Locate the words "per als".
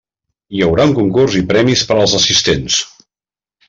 1.93-2.19